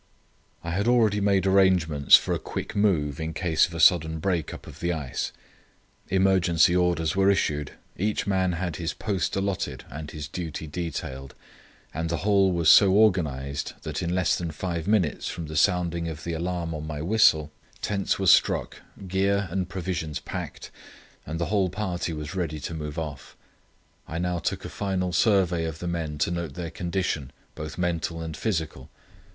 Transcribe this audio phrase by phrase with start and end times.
[0.63, 4.51] I had already made arrangements for a quick move in case of a sudden break
[4.51, 5.31] up of the ice.
[6.09, 11.35] Emergency orders were issued; each man had his post allotted and his duty detailed;
[11.93, 16.07] and the whole was so organized that in less than five minutes from the sounding
[16.07, 17.51] of the alarm on my whistle,
[17.83, 18.77] tents were struck,
[19.07, 20.71] gear and provisions packed,
[21.27, 23.37] and the whole party was ready to move off.
[24.07, 28.19] I now took a final survey of the men to note their condition, both mental
[28.19, 28.89] and physical.